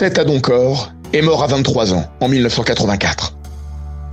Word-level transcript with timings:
Seth 0.00 0.18
Adoncor 0.18 0.94
est 1.12 1.20
mort 1.20 1.42
à 1.42 1.46
23 1.46 1.92
ans, 1.92 2.06
en 2.20 2.28
1984. 2.28 3.36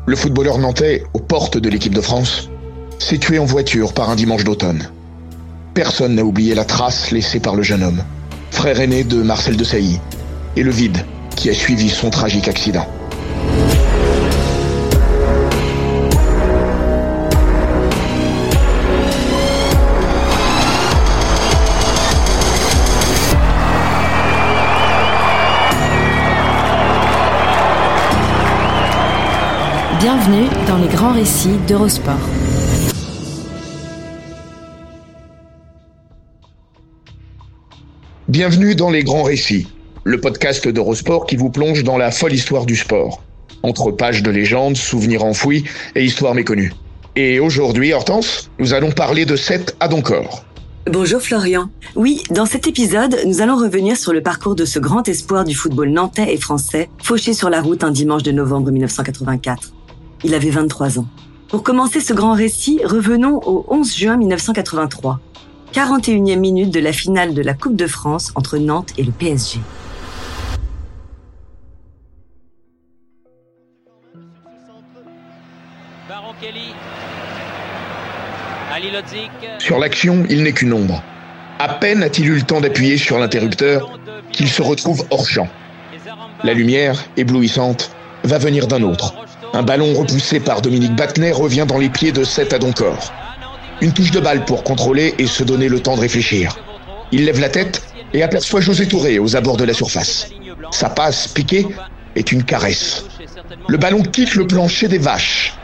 Le 0.06 0.18
footballeur 0.18 0.58
nantais, 0.58 1.06
aux 1.14 1.22
portes 1.22 1.58
de 1.58 1.70
l'équipe 1.70 1.96
de 1.96 2.02
France, 2.02 2.50
s'est 3.00 3.20
tué 3.20 3.40
en 3.40 3.46
voiture 3.46 3.94
par 3.94 4.10
un 4.10 4.18
dimanche 4.18 4.44
d'automne. 4.44 4.90
Personne 5.74 6.16
n'a 6.16 6.26
oublié 6.26 6.56
la 6.56 6.66
trace 6.66 7.12
laissée 7.12 7.40
par 7.40 7.56
le 7.56 7.64
jeune 7.64 7.84
homme, 7.84 8.04
frère 8.52 8.82
aîné 8.82 9.06
de 9.06 9.22
Marcel 9.24 9.56
Desailly, 9.56 10.02
et 10.58 10.64
le 10.64 10.72
vide 10.72 11.06
qui 11.38 11.50
a 11.50 11.54
suivi 11.54 11.90
son 11.90 12.10
tragique 12.10 12.50
accident. 12.50 12.86
Bienvenue 30.00 30.46
dans 30.68 30.78
les 30.78 30.88
grands 30.90 31.14
récits 31.14 31.58
d'Eurosport. 31.68 32.20
Bienvenue 38.28 38.76
dans 38.76 38.92
Les 38.92 39.04
Grands 39.04 39.24
Récits, 39.24 39.66
le 40.04 40.22
podcast 40.22 40.68
d'Eurosport 40.68 41.26
qui 41.26 41.36
vous 41.36 41.50
plonge 41.50 41.84
dans 41.84 41.98
la 41.98 42.12
folle 42.12 42.34
histoire 42.34 42.68
du 42.68 42.76
sport. 42.76 43.24
Entre 43.64 43.90
pages 43.90 44.22
de 44.22 44.30
légendes, 44.30 44.78
souvenirs 44.78 45.24
enfouis 45.24 45.64
et 45.96 46.06
histoires 46.06 46.36
méconnues. 46.36 46.74
Et 47.16 47.40
aujourd'hui, 47.40 47.92
Hortense, 47.92 48.52
nous 48.60 48.76
allons 48.76 48.92
parler 48.92 49.26
de 49.26 49.36
Seth 49.36 49.76
Adoncor. 49.80 50.46
Bonjour 50.86 51.22
Florian. 51.22 51.72
Oui, 51.96 52.22
dans 52.30 52.46
cet 52.46 52.68
épisode, 52.68 53.18
nous 53.26 53.42
allons 53.42 53.58
revenir 53.58 53.98
sur 53.98 54.14
le 54.14 54.22
parcours 54.22 54.54
de 54.54 54.64
ce 54.64 54.78
grand 54.78 55.10
espoir 55.10 55.44
du 55.44 55.56
football 55.56 55.90
nantais 55.90 56.32
et 56.32 56.38
français, 56.38 56.88
fauché 57.02 57.34
sur 57.34 57.50
la 57.50 57.62
route 57.62 57.84
un 57.84 57.92
dimanche 57.92 58.24
de 58.24 58.32
novembre 58.32 58.70
1984. 58.70 59.74
Il 60.24 60.34
avait 60.34 60.50
23 60.50 61.00
ans. 61.00 61.06
Pour 61.48 61.64
commencer 61.64 62.02
ce 62.02 62.14
grand 62.14 62.34
récit, 62.34 62.80
revenons 62.84 63.40
au 63.46 63.66
11 63.70 63.96
juin 63.96 64.18
1983. 64.18 65.20
41e 65.74 66.40
minute 66.40 66.72
de 66.72 66.80
la 66.80 66.92
finale 66.92 67.34
de 67.34 67.42
la 67.42 67.54
Coupe 67.54 67.76
de 67.76 67.88
France 67.88 68.32
entre 68.36 68.58
Nantes 68.58 68.94
et 68.98 69.04
le 69.04 69.12
PSG. 69.12 69.60
Baron 76.10 76.34
Kelly. 76.42 76.74
Ali 78.74 78.92
Lodzik. 78.92 79.32
Sur 79.60 79.78
l'action, 79.78 80.26
il 80.30 80.44
n'est 80.44 80.54
qu'une 80.54 80.74
ombre. 80.74 81.04
À 81.60 81.70
peine 81.70 82.04
a-t-il 82.04 82.28
eu 82.28 82.36
le 82.36 82.42
temps 82.42 82.62
d'appuyer 82.62 82.98
sur 82.98 83.20
l'interrupteur 83.20 84.00
qu'il 84.32 84.48
se 84.48 84.62
retrouve 84.62 85.06
hors 85.12 85.28
champ. 85.28 85.48
La 86.44 86.54
lumière, 86.54 87.04
éblouissante, 87.18 87.92
va 88.24 88.38
venir 88.38 88.68
d'un 88.68 88.84
autre. 88.84 89.14
Un 89.58 89.64
ballon 89.64 89.92
repoussé 89.96 90.40
par 90.40 90.62
Dominique 90.62 90.96
Battenet 90.96 91.32
revient 91.32 91.66
dans 91.68 91.80
les 91.80 91.90
pieds 91.90 92.12
de 92.12 92.24
Seth 92.24 92.54
Adoncor. 92.54 93.12
Une 93.82 93.92
touche 93.92 94.12
de 94.12 94.20
balle 94.20 94.46
pour 94.46 94.64
contrôler 94.64 95.16
et 95.18 95.26
se 95.26 95.44
donner 95.44 95.68
le 95.68 95.80
temps 95.80 95.96
de 95.96 96.02
réfléchir. 96.02 96.56
Il 97.12 97.26
lève 97.26 97.40
la 97.40 97.50
tête 97.50 97.82
et 98.14 98.22
aperçoit 98.22 98.62
José 98.62 98.88
Touré 98.88 99.18
aux 99.18 99.36
abords 99.36 99.58
de 99.58 99.64
la 99.64 99.74
surface. 99.74 100.30
Sa 100.70 100.92
passe 100.92 101.30
piquée 101.30 101.66
est 102.16 102.32
une 102.32 102.44
caresse. 102.44 103.06
Le 103.68 103.80
ballon 103.80 104.04
quitte 104.04 104.36
le 104.36 104.46
plancher 104.46 104.90
des 104.90 105.00
vaches. 105.00 105.56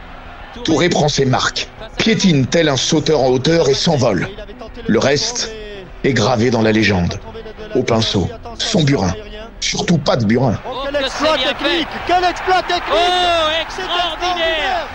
Touré 0.64 0.88
prend 0.88 1.08
ses 1.08 1.24
marques, 1.24 1.68
piétine 1.96 2.46
tel 2.46 2.68
un 2.68 2.76
sauteur 2.76 3.20
en 3.20 3.28
hauteur 3.28 3.68
et 3.68 3.74
s'envole. 3.74 4.28
Le 4.88 4.98
reste 4.98 5.52
est 6.02 6.14
gravé 6.14 6.50
dans 6.50 6.62
la 6.62 6.72
légende. 6.72 7.20
Au 7.76 7.84
pinceau, 7.84 8.28
son 8.58 8.82
burin. 8.82 9.14
Surtout 9.60 9.98
pas 9.98 10.16
de 10.16 10.24
burin. 10.24 10.58
Oh, 10.66 10.84
Quel 10.84 11.00
que 11.00 11.06
exploit 11.06 11.38
technique. 11.38 11.88
Quel 12.06 12.24
exploit 12.24 12.62
technique 12.62 12.82
Oh, 12.92 13.48
extraordinaire 13.62 14.86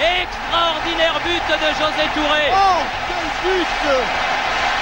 Extraordinaire 0.00 1.20
but 1.24 1.44
de 1.52 1.68
José 1.76 2.04
Touré. 2.14 2.44
Oh, 2.50 2.80
quel 3.08 3.28
but 3.44 3.72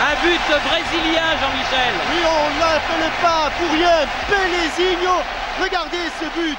Un 0.01 0.15
but 0.23 0.47
brésilien, 0.69 1.29
Jean-Michel. 1.41 1.95
Oui, 2.11 2.23
on 2.23 2.49
l'appelait 2.61 3.17
pas 3.21 3.51
pour 3.59 3.71
rien 3.73 4.07
Pélésigno 4.31 5.17
Regardez 5.61 6.07
ce 6.21 6.25
but 6.39 6.57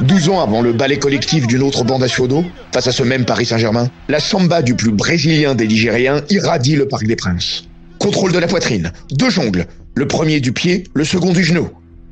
12 0.00 0.28
ans 0.30 0.42
avant 0.42 0.62
le 0.62 0.72
ballet 0.72 0.98
collectif 0.98 1.46
d'une 1.46 1.62
autre 1.62 1.84
bande 1.84 2.02
à 2.02 2.08
Chiodo, 2.08 2.44
face 2.72 2.86
à 2.86 2.92
ce 2.92 3.02
même 3.02 3.24
Paris 3.24 3.46
Saint-Germain, 3.46 3.88
la 4.08 4.20
samba 4.20 4.62
du 4.62 4.74
plus 4.74 4.90
brésilien 4.92 5.54
des 5.54 5.66
Ligériens 5.66 6.20
irradie 6.30 6.76
le 6.76 6.88
Parc 6.88 7.04
des 7.04 7.16
Princes. 7.16 7.64
Contrôle 7.98 8.32
de 8.32 8.38
la 8.38 8.46
poitrine, 8.46 8.92
deux 9.10 9.30
jongles, 9.30 9.66
le 9.94 10.06
premier 10.06 10.40
du 10.40 10.52
pied, 10.52 10.84
le 10.94 11.04
second 11.04 11.32
du 11.32 11.44
genou. 11.44 11.68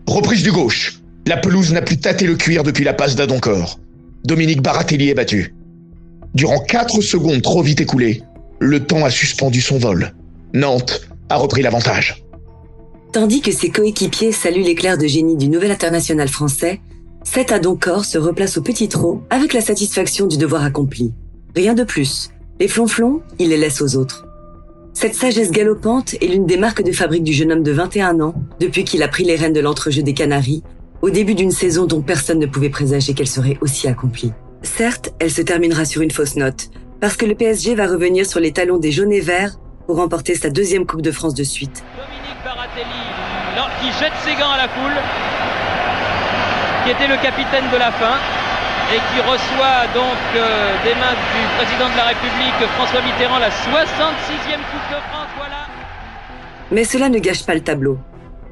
Reprise 0.07 0.43
du 0.43 0.53
gauche. 0.53 1.01
La 1.27 1.37
pelouse 1.37 1.73
n'a 1.73 1.83
plus 1.83 1.99
tâté 1.99 2.27
le 2.27 2.37
cuir 2.37 2.63
depuis 2.63 2.85
la 2.85 2.95
passe 2.95 3.17
d'Adoncor. 3.17 3.79
Dominique 4.25 4.63
Baratelli 4.63 5.09
est 5.09 5.15
battu. 5.15 5.55
Durant 6.35 6.61
4 6.61 7.01
secondes 7.01 7.43
trop 7.43 7.63
vite 7.63 7.81
écoulées, 7.81 8.23
le 8.59 8.85
temps 8.85 9.05
a 9.05 9.11
suspendu 9.11 9.61
son 9.61 9.79
vol. 9.79 10.13
Nantes 10.53 11.09
a 11.29 11.37
repris 11.37 11.63
l'avantage. 11.63 12.23
Tandis 13.13 13.41
que 13.41 13.51
ses 13.51 13.71
coéquipiers 13.71 14.33
saluent 14.33 14.63
l'éclair 14.63 14.99
de 14.99 15.07
génie 15.07 15.37
du 15.37 15.49
nouvel 15.49 15.71
international 15.71 16.29
français, 16.29 16.81
Seth 17.25 17.53
Adoncor 17.53 18.05
se 18.05 18.19
replace 18.19 18.57
au 18.57 18.63
petit 18.63 18.89
trot 18.89 19.23
avec 19.31 19.53
la 19.53 19.61
satisfaction 19.61 20.27
du 20.27 20.39
devoir 20.39 20.65
accompli. 20.65 21.13
Rien 21.57 21.75
de 21.75 21.85
plus. 21.85 22.31
Les 22.61 22.69
flonflons, 22.69 23.23
il 23.39 23.49
les 23.49 23.57
laisse 23.57 23.81
aux 23.81 23.97
autres. 23.97 24.27
Cette 24.93 25.15
sagesse 25.15 25.51
galopante 25.51 26.15
est 26.15 26.27
l'une 26.27 26.47
des 26.47 26.57
marques 26.57 26.83
de 26.83 26.93
fabrique 26.93 27.23
du 27.23 27.33
jeune 27.33 27.53
homme 27.53 27.63
de 27.63 27.73
21 27.73 28.21
ans 28.21 28.35
depuis 28.59 28.85
qu'il 28.85 29.03
a 29.03 29.09
pris 29.09 29.25
les 29.25 29.37
rênes 29.37 29.53
de 29.53 29.61
l'entrejeu 29.61 30.03
des 30.03 30.15
Canaries 30.15 30.63
au 31.01 31.11
début 31.11 31.35
d'une 31.35 31.53
saison 31.53 31.87
dont 31.87 32.03
personne 32.03 32.39
ne 32.39 32.47
pouvait 32.47 32.69
présager 32.69 33.15
qu'elle 33.15 33.29
serait 33.29 33.57
aussi 33.61 33.89
accomplie. 33.89 34.33
Certes, 34.63 35.15
elle 35.19 35.31
se 35.31 35.41
terminera 35.41 35.85
sur 35.85 36.03
une 36.03 36.11
fausse 36.11 36.37
note, 36.37 36.69
parce 37.01 37.17
que 37.17 37.25
le 37.25 37.35
PSG 37.35 37.75
va 37.75 37.87
revenir 37.87 38.27
sur 38.27 38.41
les 38.41 38.53
talons 38.53 38.79
des 38.79 38.93
jaunes 38.93 39.13
et 39.13 39.21
verts 39.21 39.57
pour 39.87 39.97
remporter 39.97 40.35
sa 40.35 40.51
deuxième 40.51 40.85
Coupe 40.85 41.03
de 41.03 41.13
France 41.13 41.35
de 41.35 41.45
suite. 41.45 41.83
Dominique 41.97 42.45
Baratelli, 42.45 42.85
qui 43.81 43.87
jette 43.99 44.13
ses 44.23 44.35
gants 44.35 44.51
à 44.51 44.59
la 44.59 44.69
foule, 44.69 44.99
qui 46.85 46.91
était 46.91 47.09
le 47.09 47.23
capitaine 47.23 47.71
de 47.73 47.79
la 47.79 47.93
fin 47.93 48.19
et 48.93 48.99
qui 49.13 49.21
reçoit 49.21 49.87
donc 49.95 50.19
euh, 50.35 50.75
des 50.83 50.95
mains 50.95 51.15
du 51.15 51.43
président 51.57 51.89
de 51.91 51.97
la 51.97 52.07
République 52.07 52.59
François 52.77 53.01
Mitterrand 53.03 53.39
la 53.39 53.51
66e 53.51 54.59
Coupe 54.71 54.89
de 54.91 55.01
France. 55.11 55.29
Voilà. 55.37 55.69
Mais 56.73 56.83
cela 56.85 57.09
ne 57.09 57.19
gâche 57.21 57.45
pas 57.47 57.55
le 57.55 57.61
tableau. 57.61 57.99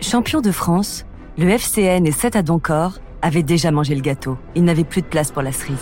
Champion 0.01 0.41
de 0.41 0.53
France, 0.53 1.05
le 1.37 1.49
FCN 1.51 2.07
et 2.07 2.13
Seth 2.13 2.37
Adoncor 2.37 3.01
avaient 3.21 3.43
déjà 3.43 3.73
mangé 3.73 3.97
le 3.97 4.01
gâteau. 4.01 4.39
Il 4.55 4.63
n'avait 4.65 4.85
plus 4.85 5.03
de 5.03 5.07
place 5.07 5.33
pour 5.33 5.43
la 5.43 5.51
cerise. 5.51 5.77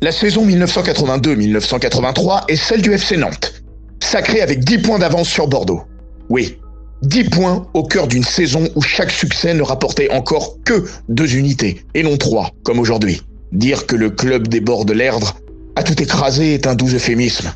La 0.00 0.12
saison 0.12 0.46
1982-1983 0.46 2.44
est 2.48 2.56
celle 2.56 2.82
du 2.82 2.92
FC 2.92 3.16
Nantes, 3.16 3.64
sacré 4.00 4.42
avec 4.42 4.60
10 4.60 4.78
points 4.78 4.98
d'avance 5.00 5.28
sur 5.28 5.48
Bordeaux. 5.48 5.82
Oui, 6.28 6.58
10 7.02 7.30
points 7.30 7.66
au 7.74 7.82
cœur 7.82 8.06
d'une 8.06 8.22
saison 8.22 8.68
où 8.76 8.82
chaque 8.82 9.10
succès 9.10 9.54
ne 9.54 9.62
rapportait 9.62 10.10
encore 10.12 10.58
que 10.64 10.84
deux 11.08 11.36
unités, 11.36 11.84
et 11.94 12.02
non 12.02 12.16
trois, 12.16 12.50
comme 12.62 12.78
aujourd'hui. 12.78 13.22
Dire 13.50 13.86
que 13.86 13.96
le 13.96 14.10
club 14.10 14.46
des 14.46 14.60
bords 14.60 14.84
de 14.84 14.92
l'Erdre 14.92 15.36
a 15.74 15.82
tout 15.82 16.00
écrasé 16.00 16.54
est 16.54 16.66
un 16.66 16.74
doux 16.74 16.94
euphémisme. 16.94 17.52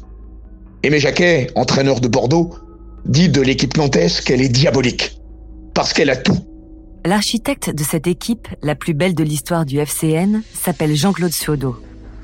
Aimé 0.82 0.98
Jacquet, 0.98 1.48
entraîneur 1.54 2.00
de 2.00 2.08
Bordeaux, 2.08 2.54
dit 3.04 3.28
de 3.28 3.40
l'équipe 3.40 3.76
nantaise 3.76 4.20
qu'elle 4.20 4.42
est 4.42 4.48
diabolique, 4.48 5.20
parce 5.74 5.92
qu'elle 5.92 6.10
a 6.10 6.16
tout. 6.16 6.38
L'architecte 7.04 7.70
de 7.70 7.84
cette 7.84 8.08
équipe, 8.08 8.48
la 8.62 8.74
plus 8.74 8.94
belle 8.94 9.14
de 9.14 9.22
l'histoire 9.22 9.64
du 9.64 9.78
FCN, 9.78 10.42
s'appelle 10.52 10.96
Jean-Claude 10.96 11.32
Suodo. 11.32 11.76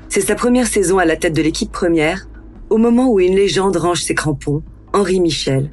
C'est 0.09 0.21
sa 0.21 0.35
première 0.35 0.67
saison 0.67 0.97
à 0.97 1.05
la 1.05 1.15
tête 1.15 1.33
de 1.33 1.41
l'équipe 1.41 1.71
première, 1.71 2.27
au 2.69 2.77
moment 2.77 3.09
où 3.09 3.21
une 3.21 3.35
légende 3.35 3.77
range 3.77 4.01
ses 4.01 4.13
crampons, 4.13 4.61
Henri 4.91 5.21
Michel. 5.21 5.71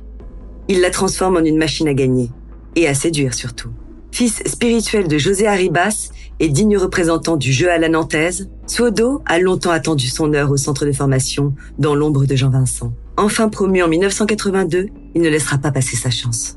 Il 0.71 0.81
la 0.83 0.91
transforme 0.91 1.37
en 1.37 1.45
une 1.45 1.59
machine 1.59 1.89
à 1.89 1.95
gagner, 1.95 2.31
et 2.77 2.87
à 2.87 2.95
séduire 2.95 3.35
surtout. 3.35 3.71
Fils 4.13 4.41
spirituel 4.47 5.09
de 5.09 5.19
José 5.19 5.49
Arribas, 5.49 6.11
et 6.39 6.49
digne 6.49 6.77
représentant 6.77 7.37
du 7.37 7.53
jeu 7.53 7.69
à 7.69 7.77
la 7.77 7.89
nantaise, 7.89 8.49
Suodo 8.69 9.21
a 9.27 9.41
longtemps 9.41 9.73
attendu 9.73 10.07
son 10.07 10.33
heure 10.33 10.53
au 10.53 10.57
centre 10.57 10.87
de 10.87 10.93
formation 10.93 11.55
dans 11.81 11.97
l'ombre 11.97 12.25
de 12.25 12.37
Jean 12.37 12.51
Vincent. 12.51 12.93
Enfin 13.17 13.49
promu 13.49 13.83
en 13.83 13.89
1982, 13.89 14.87
il 15.17 15.23
ne 15.23 15.29
laissera 15.29 15.59
pas 15.59 15.73
passer 15.73 15.97
sa 15.97 16.11
chance. 16.11 16.57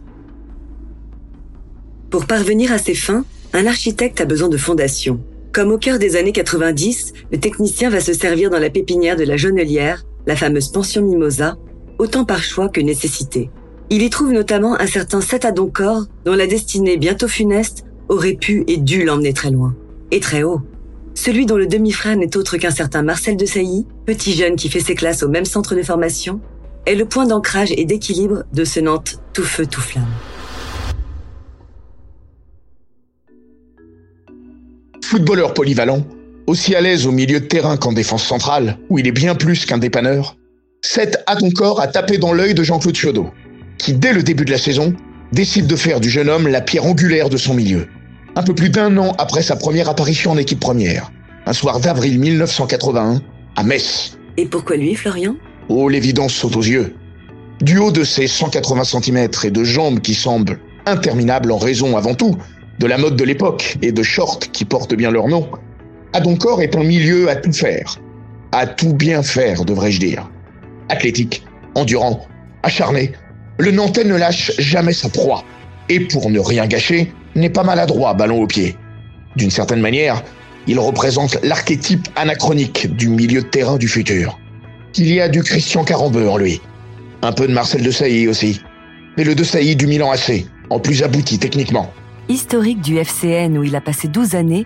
Pour 2.11 2.27
parvenir 2.27 2.71
à 2.71 2.77
ses 2.77 2.93
fins, 2.93 3.25
un 3.51 3.65
architecte 3.65 4.21
a 4.21 4.25
besoin 4.25 4.49
de 4.49 4.57
fondations. 4.57 5.21
Comme 5.53 5.71
au 5.71 5.79
cœur 5.79 5.97
des 5.97 6.17
années 6.17 6.33
90, 6.33 7.13
le 7.31 7.39
technicien 7.39 7.89
va 7.89 7.99
se 7.99 8.13
servir 8.13 8.51
dans 8.51 8.59
la 8.59 8.69
pépinière 8.69 9.15
de 9.15 9.23
la 9.23 9.37
Jonelière, 9.37 10.05
la 10.27 10.35
fameuse 10.35 10.71
pension 10.71 11.01
Mimosa, 11.01 11.57
autant 11.97 12.25
par 12.25 12.43
choix 12.43 12.69
que 12.69 12.79
nécessité. 12.79 13.49
Il 13.89 14.01
y 14.01 14.09
trouve 14.09 14.31
notamment 14.31 14.79
un 14.79 14.87
certain 14.87 15.21
Seth 15.21 15.45
Adoncor, 15.45 16.05
dont 16.25 16.33
la 16.33 16.47
destinée 16.47 16.97
bientôt 16.97 17.27
funeste 17.27 17.85
aurait 18.09 18.33
pu 18.33 18.63
et 18.67 18.77
dû 18.77 19.03
l'emmener 19.03 19.33
très 19.33 19.51
loin. 19.51 19.75
Et 20.11 20.19
très 20.19 20.43
haut. 20.43 20.61
Celui 21.15 21.45
dont 21.45 21.57
le 21.57 21.67
demi-frère 21.67 22.15
n'est 22.15 22.35
autre 22.37 22.57
qu'un 22.57 22.71
certain 22.71 23.03
Marcel 23.03 23.37
de 23.37 23.45
Sailly, 23.45 23.85
petit 24.05 24.33
jeune 24.33 24.55
qui 24.55 24.69
fait 24.69 24.79
ses 24.79 24.95
classes 24.95 25.23
au 25.23 25.29
même 25.29 25.45
centre 25.45 25.75
de 25.75 25.83
formation, 25.83 26.41
est 26.85 26.95
le 26.95 27.05
point 27.05 27.25
d'ancrage 27.25 27.71
et 27.77 27.85
d'équilibre 27.85 28.43
de 28.51 28.65
ce 28.65 28.79
Nantes 28.79 29.19
tout 29.31 29.43
feu 29.43 29.65
tout 29.65 29.81
flamme. 29.81 30.07
Footballeur 35.03 35.53
polyvalent, 35.53 36.03
aussi 36.47 36.75
à 36.75 36.81
l'aise 36.81 37.05
au 37.05 37.11
milieu 37.11 37.39
de 37.39 37.45
terrain 37.45 37.77
qu'en 37.77 37.93
défense 37.93 38.23
centrale, 38.23 38.79
où 38.89 38.97
il 38.97 39.07
est 39.07 39.11
bien 39.11 39.35
plus 39.35 39.65
qu'un 39.65 39.77
dépanneur, 39.77 40.35
Seth 40.81 41.23
Adoncor 41.27 41.79
a 41.79 41.87
tapé 41.87 42.17
dans 42.17 42.33
l'œil 42.33 42.53
de 42.53 42.63
Jean-Claude 42.63 42.95
Chiodot, 42.95 43.29
qui 43.77 43.93
dès 43.93 44.13
le 44.13 44.23
début 44.23 44.45
de 44.45 44.51
la 44.51 44.57
saison 44.57 44.93
décide 45.31 45.67
de 45.67 45.75
faire 45.75 45.99
du 45.99 46.09
jeune 46.09 46.29
homme 46.29 46.47
la 46.47 46.61
pierre 46.61 46.85
angulaire 46.85 47.29
de 47.29 47.37
son 47.37 47.53
milieu. 47.53 47.87
Un 48.35 48.43
peu 48.43 48.55
plus 48.55 48.69
d'un 48.69 48.97
an 48.97 49.13
après 49.17 49.41
sa 49.41 49.55
première 49.55 49.89
apparition 49.89 50.31
en 50.31 50.37
équipe 50.37 50.59
première, 50.59 51.11
un 51.45 51.53
soir 51.53 51.79
d'avril 51.79 52.19
1981, 52.19 53.21
à 53.55 53.63
Metz. 53.63 54.17
Et 54.37 54.45
pourquoi 54.45 54.75
lui, 54.75 54.95
Florian? 54.95 55.35
Oh, 55.69 55.89
l'évidence 55.89 56.33
saute 56.33 56.55
aux 56.55 56.63
yeux. 56.63 56.95
Du 57.61 57.77
haut 57.77 57.91
de 57.91 58.03
ses 58.03 58.27
180 58.27 58.83
cm 58.83 59.29
et 59.43 59.51
de 59.51 59.63
jambes 59.63 59.99
qui 59.99 60.15
semblent 60.15 60.59
interminables 60.85 61.51
en 61.51 61.57
raison 61.57 61.95
avant 61.95 62.15
tout 62.15 62.35
de 62.79 62.87
la 62.87 62.97
mode 62.97 63.15
de 63.15 63.23
l'époque 63.23 63.77
et 63.81 63.91
de 63.91 64.03
shorts 64.03 64.39
qui 64.51 64.65
portent 64.65 64.95
bien 64.95 65.11
leur 65.11 65.27
nom, 65.27 65.47
Adoncor 66.13 66.61
est 66.61 66.75
un 66.75 66.83
milieu 66.83 67.29
à 67.29 67.35
tout 67.35 67.53
faire. 67.53 67.99
À 68.51 68.67
tout 68.67 68.93
bien 68.93 69.23
faire, 69.23 69.65
devrais-je 69.65 69.99
dire. 69.99 70.29
Athlétique, 70.89 71.43
endurant, 71.75 72.27
acharné, 72.63 73.13
le 73.63 73.71
Nantais 73.71 74.03
ne 74.03 74.15
lâche 74.15 74.51
jamais 74.59 74.91
sa 74.91 75.07
proie. 75.07 75.43
Et 75.87 76.01
pour 76.01 76.29
ne 76.29 76.39
rien 76.39 76.67
gâcher, 76.67 77.13
n'est 77.35 77.49
pas 77.49 77.63
maladroit 77.63 78.13
ballon 78.13 78.41
au 78.41 78.47
pied. 78.47 78.75
D'une 79.37 79.51
certaine 79.51 79.79
manière, 79.79 80.21
il 80.67 80.79
représente 80.79 81.37
l'archétype 81.43 82.07
anachronique 82.15 82.93
du 82.95 83.07
milieu 83.07 83.41
de 83.41 83.47
terrain 83.47 83.77
du 83.77 83.87
futur. 83.87 84.37
Il 84.95 85.11
y 85.11 85.21
a 85.21 85.29
du 85.29 85.43
Christian 85.43 85.85
Carambeu 85.85 86.29
en 86.29 86.37
lui. 86.37 86.61
Un 87.21 87.31
peu 87.31 87.47
de 87.47 87.53
Marcel 87.53 87.83
de 87.83 87.91
Sailly 87.91 88.27
aussi. 88.27 88.61
Mais 89.17 89.23
le 89.23 89.33
de 89.33 89.43
Sailly 89.43 89.77
du 89.77 89.87
Milan 89.87 90.11
AC, 90.11 90.45
en 90.69 90.79
plus 90.79 91.01
abouti 91.01 91.39
techniquement. 91.39 91.91
Historique 92.27 92.81
du 92.81 92.97
FCN 92.97 93.57
où 93.57 93.63
il 93.63 93.75
a 93.75 93.81
passé 93.81 94.09
12 94.09 94.35
années, 94.35 94.65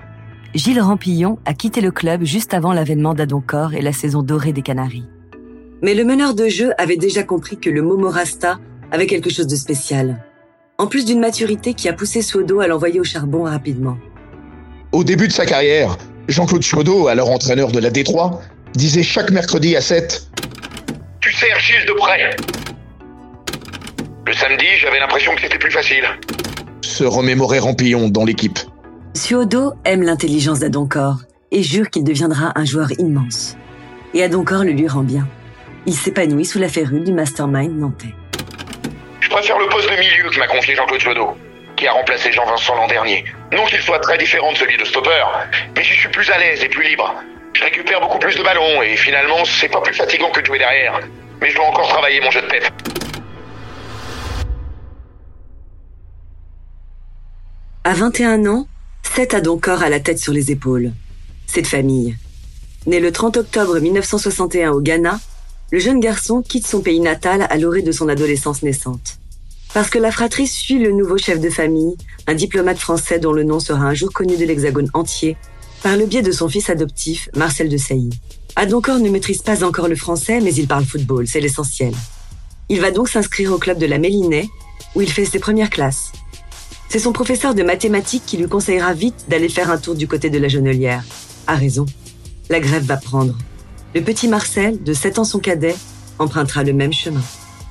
Gilles 0.56 0.82
Rampillon 0.82 1.38
a 1.46 1.54
quitté 1.54 1.82
le 1.82 1.92
club 1.92 2.24
juste 2.24 2.54
avant 2.56 2.74
l'avènement 2.74 3.14
d'Adoncor 3.14 3.74
et 3.76 3.82
la 3.82 3.94
saison 3.94 4.24
dorée 4.24 4.54
des 4.54 4.64
Canaries. 4.64 5.06
Mais 5.84 5.94
le 5.94 6.04
meneur 6.04 6.34
de 6.34 6.48
jeu 6.48 6.72
avait 6.80 6.98
déjà 6.98 7.24
compris 7.24 7.58
que 7.58 7.70
le 7.70 7.84
Momorasta 7.84 8.60
avait 8.92 9.08
quelque 9.08 9.30
chose 9.30 9.48
de 9.48 9.56
spécial. 9.56 10.24
En 10.78 10.88
plus 10.88 11.06
d'une 11.06 11.20
maturité 11.20 11.74
qui 11.74 11.90
a 11.90 11.94
poussé 11.94 12.22
Suodo 12.22 12.60
à 12.60 12.68
l'envoyer 12.68 13.00
au 13.00 13.04
charbon 13.04 13.44
rapidement. 13.44 13.98
Au 14.92 15.04
début 15.04 15.28
de 15.28 15.34
sa 15.34 15.46
carrière, 15.46 15.98
Jean-Claude 16.28 16.64
Suodo, 16.64 17.08
alors 17.08 17.30
entraîneur 17.30 17.72
de 17.72 17.80
la 17.80 17.90
Détroit, 17.90 18.42
disait 18.74 19.04
chaque 19.04 19.32
mercredi 19.32 19.76
à 19.76 19.82
7 19.82 20.28
Tu 21.22 21.34
sais, 21.34 21.48
Gilles 21.60 21.88
de 21.88 21.94
près 21.94 22.36
Le 24.26 24.34
samedi, 24.34 24.66
j'avais 24.80 25.00
l'impression 25.00 25.36
que 25.36 25.42
c'était 25.42 25.58
plus 25.58 25.72
facile. 25.72 26.04
Se 26.82 27.04
remémorer 27.04 27.60
Rampillon 27.60 28.10
dans 28.10 28.26
l'équipe. 28.26 28.60
Suodo 29.14 29.74
aime 29.84 30.04
l'intelligence 30.04 30.60
d'Adoncor 30.60 31.22
et 31.52 31.64
jure 31.64 31.90
qu'il 31.90 32.04
deviendra 32.04 32.52
un 32.56 32.66
joueur 32.66 32.92
immense. 33.00 33.58
Et 34.14 34.24
Adoncor 34.24 34.64
le 34.64 34.72
lui 34.72 34.88
rend 34.88 35.04
bien. 35.04 35.28
Il 35.86 35.94
s'épanouit 35.94 36.46
sous 36.46 36.60
la 36.60 36.70
férule 36.70 37.04
du 37.04 37.14
mastermind 37.14 37.78
nantais. 37.78 38.14
Préfère 39.38 39.60
le 39.60 39.70
poste 39.70 39.88
de 39.88 39.96
milieu 39.96 40.32
que 40.32 40.40
m'a 40.40 40.48
confié 40.48 40.74
Jean-Claude 40.74 41.00
Suodo, 41.00 41.38
qui 41.76 41.86
a 41.86 41.92
remplacé 41.92 42.32
Jean-Vincent 42.32 42.74
l'an 42.74 42.88
dernier. 42.88 43.24
Non 43.54 43.66
qu'il 43.66 43.80
soit 43.82 44.00
très 44.00 44.18
différent 44.18 44.52
de 44.52 44.58
celui 44.58 44.78
de 44.78 44.84
stopper, 44.84 45.24
mais 45.76 45.84
je 45.84 45.94
suis 45.94 46.10
plus 46.10 46.28
à 46.32 46.40
l'aise 46.40 46.64
et 46.64 46.70
plus 46.70 46.82
libre. 46.82 47.14
Je 47.54 47.64
récupère 47.64 48.02
beaucoup 48.02 48.18
plus 48.18 48.36
de 48.36 48.42
ballons 48.42 48.82
et 48.82 48.98
finalement, 48.98 49.46
c'est 49.46 49.70
pas 49.70 49.80
plus 49.82 49.94
fatigant 49.94 50.32
que 50.32 50.42
de 50.42 50.46
jouer 50.48 50.58
derrière. 50.58 51.00
Mais 51.40 51.52
je 51.52 51.56
dois 51.56 51.68
encore 51.68 51.88
travailler 51.88 52.20
mon 52.20 52.32
jeu 52.32 52.42
de 52.42 52.48
tête. 52.48 52.72
À 57.84 57.94
21 57.94 58.44
ans, 58.48 58.68
Seth 59.04 59.36
a 59.36 59.42
donc 59.42 59.66
corps 59.66 59.84
à 59.84 59.90
la 59.90 60.00
tête 60.00 60.18
sur 60.18 60.34
les 60.34 60.50
épaules. 60.50 60.94
C'est 61.46 61.62
de 61.62 61.68
famille. 61.68 62.18
Né 62.88 63.00
le 63.00 63.12
30 63.12 63.38
octobre 63.38 63.80
1961 63.80 64.72
au 64.72 64.82
Ghana, 64.82 65.20
le 65.72 65.78
jeune 65.78 66.00
garçon 66.00 66.42
quitte 66.42 66.66
son 66.66 66.82
pays 66.82 67.02
natal 67.02 67.46
à 67.52 67.58
l'orée 67.58 67.84
de 67.84 67.92
son 67.92 68.10
adolescence 68.10 68.64
naissante. 68.64 69.20
Parce 69.74 69.90
que 69.90 70.00
la 70.00 70.12
fratrie 70.12 70.48
suit 70.48 70.80
le 70.80 70.92
nouveau 70.92 71.18
chef 71.18 71.40
de 71.40 71.50
famille, 71.50 71.96
un 72.26 72.34
diplomate 72.34 72.80
français 72.80 73.20
dont 73.20 73.34
le 73.34 73.44
nom 73.44 73.60
sera 73.60 73.86
un 73.86 73.94
jour 73.94 74.12
connu 74.12 74.38
de 74.38 74.46
l'Hexagone 74.46 74.90
entier, 74.94 75.38
par 75.84 75.98
le 75.98 76.06
biais 76.06 76.22
de 76.22 76.32
son 76.32 76.50
fils 76.50 76.70
adoptif, 76.70 77.30
Marcel 77.36 77.70
de 77.70 77.78
Sailly. 77.78 78.10
Adoncor 78.56 79.00
ne 79.00 79.10
maîtrise 79.10 79.42
pas 79.42 79.64
encore 79.64 79.88
le 79.88 79.96
français, 79.96 80.42
mais 80.42 80.54
il 80.54 80.68
parle 80.68 80.86
football, 80.86 81.28
c'est 81.28 81.40
l'essentiel. 81.40 81.94
Il 82.70 82.82
va 82.82 82.92
donc 82.92 83.08
s'inscrire 83.08 83.52
au 83.52 83.58
club 83.58 83.78
de 83.78 83.86
la 83.86 84.00
Mélinée, 84.00 84.50
où 84.96 85.02
il 85.02 85.12
fait 85.12 85.26
ses 85.26 85.40
premières 85.40 85.70
classes. 85.70 86.12
C'est 86.90 87.00
son 87.00 87.12
professeur 87.12 87.54
de 87.54 87.64
mathématiques 87.64 88.24
qui 88.26 88.38
lui 88.38 88.48
conseillera 88.48 88.94
vite 88.94 89.26
d'aller 89.28 89.50
faire 89.50 89.70
un 89.70 89.78
tour 89.78 89.96
du 89.96 90.08
côté 90.08 90.30
de 90.30 90.40
la 90.40 90.48
Jonelière. 90.48 91.04
A 91.46 91.56
raison. 91.56 91.86
La 92.50 92.60
grève 92.60 92.86
va 92.86 92.98
prendre. 92.98 93.38
Le 93.94 94.02
petit 94.02 94.28
Marcel, 94.28 94.82
de 94.82 94.94
7 94.94 95.20
ans 95.20 95.24
son 95.24 95.40
cadet, 95.40 95.76
empruntera 96.18 96.64
le 96.64 96.74
même 96.74 96.94
chemin. 96.94 97.24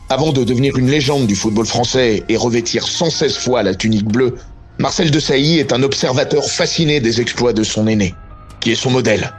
Avant 0.08 0.30
de 0.30 0.44
devenir 0.44 0.78
une 0.78 0.88
légende 0.88 1.26
du 1.26 1.34
football 1.34 1.66
français 1.66 2.22
et 2.28 2.36
revêtir 2.36 2.86
116 2.86 3.38
fois 3.38 3.64
la 3.64 3.74
tunique 3.74 4.06
bleue, 4.06 4.36
Marcel 4.78 5.10
de 5.10 5.18
Sailly 5.18 5.58
est 5.58 5.72
un 5.72 5.82
observateur 5.82 6.44
fasciné 6.44 7.00
des 7.00 7.20
exploits 7.20 7.52
de 7.52 7.64
son 7.64 7.88
aîné, 7.88 8.14
qui 8.60 8.70
est 8.70 8.76
son 8.76 8.90
modèle. 8.90 9.32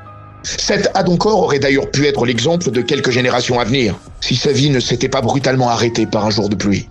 Cet 0.44 0.92
Adoncor 0.94 1.44
aurait 1.44 1.60
d'ailleurs 1.60 1.90
pu 1.90 2.06
être 2.06 2.26
l'exemple 2.26 2.70
de 2.70 2.82
quelques 2.82 3.12
générations 3.12 3.62
à 3.62 3.64
venir, 3.64 3.96
si 4.20 4.36
sa 4.36 4.52
vie 4.52 4.70
ne 4.70 4.82
s'était 4.82 5.08
pas 5.08 5.22
brutalement 5.22 5.70
arrêtée 5.70 6.06
par 6.06 6.26
un 6.26 6.32
jour 6.32 6.50
de 6.50 6.56
pluie. 6.56 6.90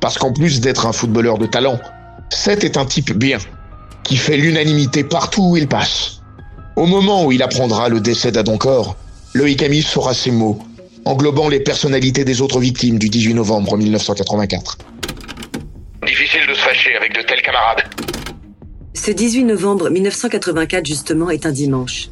Parce 0.00 0.18
qu'en 0.18 0.32
plus 0.32 0.60
d'être 0.60 0.86
un 0.86 0.92
footballeur 0.92 1.38
de 1.38 1.46
talent, 1.46 1.80
Seth 2.28 2.62
est 2.62 2.76
un 2.76 2.84
type 2.84 3.16
bien, 3.16 3.38
qui 4.02 4.18
fait 4.18 4.36
l'unanimité 4.36 5.02
partout 5.02 5.50
où 5.50 5.56
il 5.56 5.66
passe. 5.66 6.20
Au 6.76 6.84
moment 6.84 7.24
où 7.24 7.32
il 7.32 7.42
apprendra 7.42 7.88
le 7.88 8.00
décès 8.00 8.32
d'Adoncor, 8.32 8.96
Loïc 9.32 9.62
Ami 9.62 9.80
saura 9.80 10.12
ces 10.12 10.30
mots, 10.30 10.58
englobant 11.04 11.48
les 11.48 11.60
personnalités 11.60 12.24
des 12.24 12.40
autres 12.40 12.60
victimes 12.60 12.98
du 12.98 13.08
18 13.08 13.34
novembre 13.34 13.76
1984. 13.76 14.78
Difficile 16.06 16.46
de 16.48 16.54
se 16.54 16.60
fâcher 16.60 16.94
avec 16.96 17.14
de 17.14 17.22
tels 17.22 17.42
camarades. 17.42 17.84
Ce 18.94 19.10
18 19.10 19.44
novembre 19.44 19.90
1984 19.90 20.86
justement 20.86 21.30
est 21.30 21.46
un 21.46 21.52
dimanche. 21.52 22.08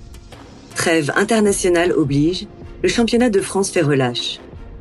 Trêve 0.75 1.13
internationale 1.17 1.93
oblige, 1.93 2.47
le 2.83 2.89
championnat 2.89 3.31
de 3.31 3.41
France 3.41 3.71
fait 3.71 3.83
relâche. 3.83 4.41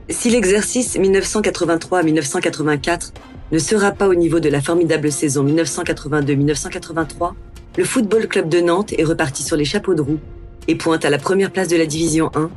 Si 0.09 0.29
l'exercice 0.29 0.97
1983-1984 0.97 3.13
ne 3.51 3.59
sera 3.59 3.91
pas 3.91 4.07
au 4.07 4.15
niveau 4.15 4.39
de 4.39 4.49
la 4.49 4.61
formidable 4.61 5.11
saison 5.11 5.45
1982-1983, 5.45 7.33
le 7.77 7.85
Football 7.85 8.27
Club 8.27 8.49
de 8.49 8.59
Nantes 8.59 8.93
est 8.97 9.03
reparti 9.03 9.43
sur 9.43 9.55
les 9.55 9.65
chapeaux 9.65 9.93
de 9.93 10.01
roue 10.01 10.19
et 10.67 10.75
pointe 10.75 11.05
à 11.05 11.09
la 11.09 11.17
première 11.17 11.51
place 11.51 11.69
de 11.69 11.77
la 11.77 11.85
Division 11.85 12.29
1 12.35 12.49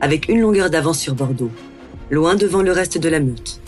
avec 0.00 0.28
une 0.28 0.40
longueur 0.40 0.70
d'avance 0.70 0.98
sur 0.98 1.14
Bordeaux, 1.14 1.50
loin 2.10 2.34
devant 2.34 2.62
le 2.62 2.72
reste 2.72 2.98
de 2.98 3.08
la 3.08 3.20
meute. 3.20 3.60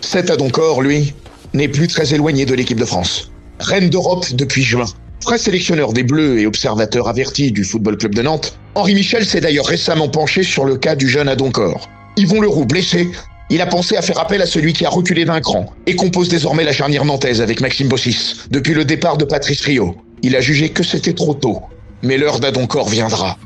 Cet 0.00 0.30
Adoncor, 0.30 0.82
lui, 0.82 1.14
n'est 1.54 1.68
plus 1.68 1.88
très 1.88 2.14
éloigné 2.14 2.44
de 2.46 2.54
l'équipe 2.54 2.78
de 2.78 2.84
France. 2.84 3.30
Reine 3.60 3.90
d'Europe 3.90 4.26
depuis 4.34 4.62
juin. 4.62 4.86
Très 5.20 5.38
sélectionneur 5.38 5.92
des 5.92 6.02
Bleus 6.02 6.40
et 6.40 6.46
observateur 6.46 7.08
averti 7.08 7.52
du 7.52 7.62
Football 7.62 7.96
Club 7.96 8.14
de 8.14 8.22
Nantes, 8.22 8.58
Henri 8.74 8.94
Michel 8.94 9.24
s'est 9.24 9.40
d'ailleurs 9.40 9.66
récemment 9.66 10.08
penché 10.08 10.42
sur 10.42 10.64
le 10.64 10.76
cas 10.76 10.96
du 10.96 11.08
jeune 11.08 11.28
Adoncor. 11.28 11.88
Yvon 12.16 12.40
Leroux, 12.40 12.64
blessé, 12.64 13.08
il 13.50 13.60
a 13.60 13.66
pensé 13.66 13.96
à 13.96 14.02
faire 14.02 14.18
appel 14.18 14.42
à 14.42 14.46
celui 14.46 14.72
qui 14.72 14.84
a 14.84 14.90
reculé 14.90 15.24
d'un 15.24 15.40
cran 15.40 15.66
et 15.86 15.94
compose 15.94 16.28
désormais 16.28 16.64
la 16.64 16.72
charnière 16.72 17.04
nantaise 17.04 17.40
avec 17.40 17.60
Maxime 17.60 17.88
Bossis 17.88 18.46
depuis 18.50 18.74
le 18.74 18.84
départ 18.84 19.16
de 19.16 19.24
Patrice 19.24 19.60
Rio. 19.60 19.94
Il 20.22 20.34
a 20.36 20.40
jugé 20.40 20.70
que 20.70 20.82
c'était 20.82 21.12
trop 21.12 21.34
tôt, 21.34 21.60
mais 22.02 22.16
l'heure 22.16 22.40
d'Adoncor 22.40 22.88
viendra. 22.88 23.36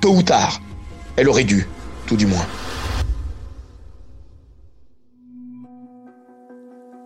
Tôt 0.00 0.14
ou 0.14 0.22
tard, 0.22 0.62
elle 1.16 1.28
aurait 1.28 1.44
dû, 1.44 1.66
tout 2.06 2.16
du 2.16 2.26
moins. 2.26 2.46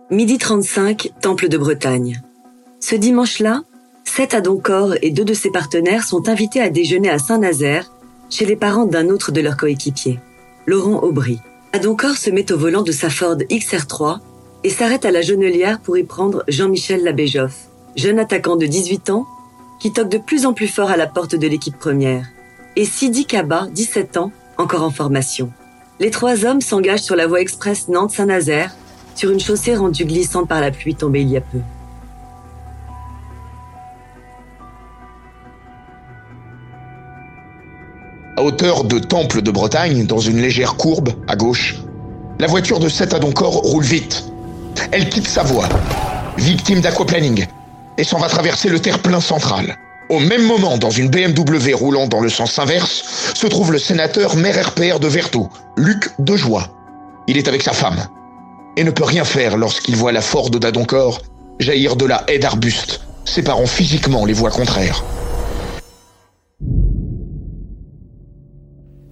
Midi 0.09 0.37
35, 0.37 1.11
Temple 1.21 1.47
de 1.47 1.57
Bretagne. 1.57 2.21
Ce 2.79 2.95
dimanche-là, 2.95 3.63
Seth 4.03 4.33
Adoncor 4.33 4.95
et 5.01 5.09
deux 5.09 5.23
de 5.23 5.33
ses 5.33 5.51
partenaires 5.51 6.03
sont 6.03 6.27
invités 6.27 6.59
à 6.59 6.69
déjeuner 6.69 7.09
à 7.09 7.17
Saint-Nazaire, 7.17 7.91
chez 8.29 8.45
les 8.45 8.55
parents 8.55 8.85
d'un 8.85 9.09
autre 9.09 9.31
de 9.31 9.41
leurs 9.41 9.57
coéquipiers, 9.57 10.19
Laurent 10.65 11.01
Aubry. 11.01 11.39
Adoncor 11.73 12.17
se 12.17 12.29
met 12.29 12.51
au 12.51 12.57
volant 12.57 12.81
de 12.81 12.91
sa 12.91 13.09
Ford 13.09 13.37
XR3 13.37 14.19
et 14.63 14.69
s'arrête 14.69 15.05
à 15.05 15.11
la 15.11 15.21
Jonelière 15.21 15.79
pour 15.79 15.97
y 15.97 16.03
prendre 16.03 16.43
Jean-Michel 16.47 17.03
Labéjoff, 17.03 17.69
jeune 17.95 18.19
attaquant 18.19 18.57
de 18.57 18.65
18 18.65 19.09
ans, 19.11 19.25
qui 19.79 19.93
toque 19.93 20.09
de 20.09 20.17
plus 20.17 20.45
en 20.45 20.53
plus 20.53 20.67
fort 20.67 20.91
à 20.91 20.97
la 20.97 21.07
porte 21.07 21.35
de 21.35 21.47
l'équipe 21.47 21.77
première, 21.77 22.27
et 22.75 22.85
Sidi 22.85 23.25
Kaba, 23.25 23.67
17 23.71 24.17
ans, 24.17 24.31
encore 24.57 24.83
en 24.83 24.91
formation. 24.91 25.51
Les 25.99 26.09
trois 26.09 26.45
hommes 26.45 26.61
s'engagent 26.61 27.01
sur 27.01 27.15
la 27.15 27.27
voie 27.27 27.41
express 27.41 27.87
Nantes-Saint-Nazaire, 27.87 28.75
sur 29.15 29.31
une 29.31 29.39
chaussée 29.39 29.75
rendue 29.75 30.05
glissante 30.05 30.47
par 30.47 30.61
la 30.61 30.71
pluie 30.71 30.95
tombée 30.95 31.21
il 31.21 31.29
y 31.29 31.37
a 31.37 31.41
peu. 31.41 31.59
À 38.37 38.43
hauteur 38.43 38.85
de 38.85 38.97
Temple 38.97 39.41
de 39.41 39.51
Bretagne, 39.51 40.07
dans 40.07 40.19
une 40.19 40.41
légère 40.41 40.75
courbe, 40.75 41.09
à 41.27 41.35
gauche, 41.35 41.75
la 42.39 42.47
voiture 42.47 42.79
de 42.79 42.89
Seth 42.89 43.13
Adoncor 43.13 43.53
roule 43.53 43.83
vite. 43.83 44.25
Elle 44.91 45.09
quitte 45.09 45.27
sa 45.27 45.43
voie, 45.43 45.69
victime 46.37 46.81
d'aquaplaning, 46.81 47.45
et 47.99 48.03
s'en 48.03 48.17
va 48.17 48.27
traverser 48.27 48.69
le 48.69 48.79
terre-plein 48.79 49.21
central. 49.21 49.77
Au 50.11 50.19
même 50.19 50.45
moment, 50.45 50.77
dans 50.77 50.89
une 50.89 51.07
BMW 51.07 51.73
roulant 51.73 52.05
dans 52.05 52.19
le 52.19 52.27
sens 52.27 52.59
inverse, 52.59 53.33
se 53.33 53.47
trouve 53.47 53.71
le 53.71 53.77
sénateur 53.77 54.35
maire 54.35 54.67
RPR 54.67 54.99
de 54.99 55.07
Vertou, 55.07 55.47
Luc 55.77 56.09
Dejoie. 56.19 56.67
Il 57.29 57.37
est 57.37 57.47
avec 57.47 57.61
sa 57.61 57.71
femme 57.71 57.95
et 58.75 58.83
ne 58.83 58.91
peut 58.91 59.05
rien 59.05 59.23
faire 59.23 59.55
lorsqu'il 59.55 59.95
voit 59.95 60.11
la 60.11 60.19
Ford 60.19 60.49
d'Adoncor 60.49 61.21
jaillir 61.59 61.95
de 61.95 62.05
la 62.05 62.25
haie 62.27 62.39
d'arbustes, 62.39 63.07
séparant 63.23 63.65
physiquement 63.65 64.25
les 64.25 64.33
voies 64.33 64.51
contraires. 64.51 65.01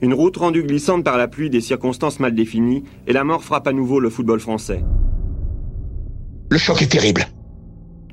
Une 0.01 0.13
route 0.13 0.36
rendue 0.36 0.63
glissante 0.63 1.06
par 1.06 1.18
la 1.18 1.29
pluie 1.29 1.50
des 1.50 1.62
circonstances 1.62 2.20
mal 2.20 2.36
définies, 2.36 2.84
et 3.08 3.13
la 3.13 3.24
mort 3.24 3.46
frappe 3.46 3.68
à 3.68 3.72
nouveau 3.72 4.01
le 4.01 4.10
football 4.10 4.41
français. 4.41 4.84
Le 6.50 6.58
choc 6.58 6.82
est 6.82 6.91
terrible. 6.91 7.25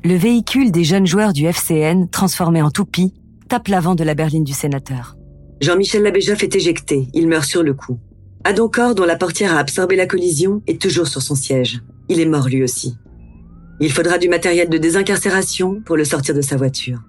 Le 0.06 0.14
véhicule 0.14 0.70
des 0.70 0.84
jeunes 0.84 1.04
joueurs 1.04 1.32
du 1.32 1.46
FCN, 1.46 2.06
transformé 2.08 2.62
en 2.62 2.70
toupie, 2.70 3.12
tape 3.48 3.66
l'avant 3.66 3.96
de 3.96 4.04
la 4.04 4.14
berline 4.14 4.44
du 4.44 4.52
sénateur. 4.52 5.16
Jean-Michel 5.60 6.04
Labéjoff 6.04 6.44
est 6.44 6.54
éjecté, 6.54 7.08
il 7.12 7.26
meurt 7.26 7.44
sur 7.44 7.64
le 7.64 7.74
coup. 7.74 7.98
Adoncor, 8.44 8.94
dont 8.94 9.04
la 9.04 9.16
portière 9.16 9.56
a 9.56 9.58
absorbé 9.58 9.96
la 9.96 10.06
collision, 10.06 10.62
est 10.68 10.80
toujours 10.80 11.08
sur 11.08 11.22
son 11.22 11.34
siège. 11.34 11.82
Il 12.08 12.20
est 12.20 12.24
mort 12.24 12.46
lui 12.46 12.62
aussi. 12.62 12.94
Il 13.80 13.90
faudra 13.90 14.18
du 14.18 14.28
matériel 14.28 14.68
de 14.68 14.78
désincarcération 14.78 15.82
pour 15.84 15.96
le 15.96 16.04
sortir 16.04 16.36
de 16.36 16.40
sa 16.40 16.56
voiture. 16.56 17.00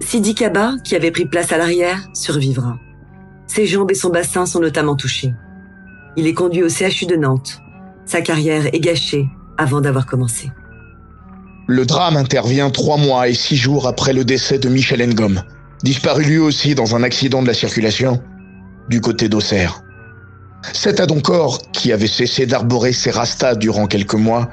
Sidi 0.00 0.34
Kaba, 0.34 0.74
qui 0.84 0.94
avait 0.94 1.10
pris 1.10 1.24
place 1.24 1.52
à 1.52 1.56
l'arrière, 1.56 2.06
survivra. 2.12 2.78
Ses 3.46 3.64
jambes 3.64 3.92
et 3.92 3.94
son 3.94 4.10
bassin 4.10 4.44
sont 4.44 4.60
notamment 4.60 4.94
touchés. 4.94 5.32
Il 6.18 6.26
est 6.26 6.34
conduit 6.34 6.62
au 6.62 6.68
CHU 6.68 7.06
de 7.06 7.16
Nantes. 7.16 7.62
Sa 8.04 8.20
carrière 8.20 8.66
est 8.74 8.80
gâchée 8.80 9.24
avant 9.56 9.80
d'avoir 9.80 10.04
commencé. 10.04 10.50
Le 11.70 11.84
drame 11.84 12.16
intervient 12.16 12.70
trois 12.70 12.96
mois 12.96 13.28
et 13.28 13.34
six 13.34 13.58
jours 13.58 13.86
après 13.86 14.14
le 14.14 14.24
décès 14.24 14.58
de 14.58 14.70
Michel 14.70 15.02
Engom, 15.02 15.42
disparu 15.82 16.24
lui 16.24 16.38
aussi 16.38 16.74
dans 16.74 16.96
un 16.96 17.02
accident 17.02 17.42
de 17.42 17.46
la 17.46 17.52
circulation 17.52 18.22
du 18.88 19.02
côté 19.02 19.28
d'Auxerre. 19.28 19.82
Cet 20.72 20.98
Adoncor, 20.98 21.70
qui 21.72 21.92
avait 21.92 22.06
cessé 22.06 22.46
d'arborer 22.46 22.94
ses 22.94 23.10
rastas 23.10 23.54
durant 23.54 23.86
quelques 23.86 24.14
mois, 24.14 24.48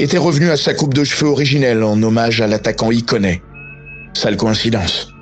était 0.00 0.18
revenu 0.18 0.50
à 0.50 0.56
sa 0.56 0.74
coupe 0.74 0.92
de 0.92 1.04
cheveux 1.04 1.30
originelle 1.30 1.84
en 1.84 2.02
hommage 2.02 2.40
à 2.40 2.48
l'attaquant 2.48 2.90
Iconet. 2.90 3.42
Sale 4.12 4.36
coïncidence. 4.36 5.12